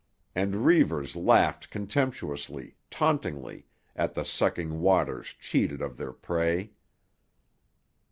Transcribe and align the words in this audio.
And 0.33 0.65
Reivers 0.65 1.15
laughed 1.15 1.69
contemptuously, 1.69 2.75
tauntingly, 2.89 3.67
at 3.95 4.15
the 4.15 4.25
sucking 4.25 4.79
waters 4.79 5.35
cheated 5.39 5.79
of 5.79 5.97
their 5.97 6.11
prey. 6.11 6.71